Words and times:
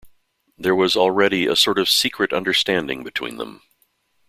There 0.57 0.73
was 0.73 0.95
already 0.97 1.45
a 1.45 1.55
sort 1.55 1.77
of 1.77 1.87
secret 1.87 2.33
understanding 2.33 3.03
between 3.03 3.37
them. 3.37 3.61